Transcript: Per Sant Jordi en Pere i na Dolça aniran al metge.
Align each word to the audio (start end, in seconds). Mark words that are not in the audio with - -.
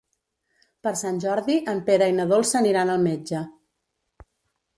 Per 0.87 0.93
Sant 1.01 1.19
Jordi 1.25 1.57
en 1.73 1.81
Pere 1.89 2.07
i 2.13 2.15
na 2.21 2.25
Dolça 2.33 2.59
aniran 2.61 2.93
al 2.95 3.05
metge. 3.05 3.45